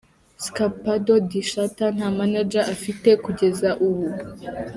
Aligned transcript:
Skpado 0.43 1.15
Di 1.29 1.41
Shatta 1.49 1.85
nta 1.95 2.07
manager 2.17 2.63
afite 2.75 3.09
kugeza 3.23 3.69
ubu. 3.87 4.07